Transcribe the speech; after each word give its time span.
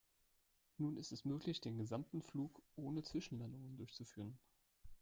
Nun 0.79 0.97
ist 0.97 1.11
es 1.11 1.25
möglich, 1.25 1.61
den 1.61 1.77
gesamten 1.77 2.23
Flug 2.23 2.63
ohne 2.75 3.03
Zwischenlandungen 3.03 3.77
durchzuführen. 3.77 4.39